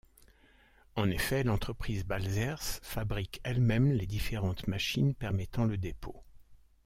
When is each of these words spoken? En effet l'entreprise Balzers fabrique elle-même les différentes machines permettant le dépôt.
En 0.95 1.11
effet 1.11 1.43
l'entreprise 1.43 2.05
Balzers 2.07 2.79
fabrique 2.81 3.39
elle-même 3.43 3.91
les 3.91 4.07
différentes 4.07 4.65
machines 4.67 5.13
permettant 5.13 5.65
le 5.65 5.77
dépôt. 5.77 6.23